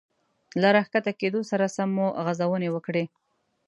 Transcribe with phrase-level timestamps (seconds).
[0.61, 3.03] له را ښکته کېدو سره سم مو غځونې وکړې.